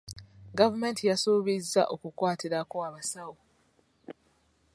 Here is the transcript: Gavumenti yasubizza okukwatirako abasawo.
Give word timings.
Gavumenti 0.57 1.01
yasubizza 1.09 1.81
okukwatirako 1.93 2.75
abasawo. 2.87 3.37